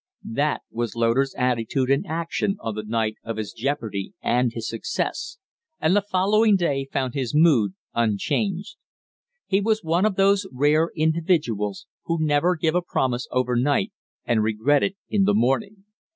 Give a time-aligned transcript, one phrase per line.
[0.31, 5.37] That was Loder's attitude and action on the night of his jeopardy and his success,
[5.79, 8.77] and the following day found his mood unchanged.
[9.45, 13.91] He was one of those rare individuals who never give a promise overnight
[14.25, 15.85] and regret it in the morning.